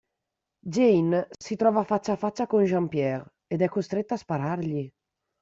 [0.65, 4.91] Jane si trova faccia a faccia con Jean-Pierre ed è costretta a sparargli.